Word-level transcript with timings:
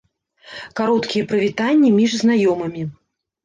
Кароткія 0.79 1.29
прывітанні 1.35 1.95
між 2.01 2.19
знаёмымі. 2.25 2.91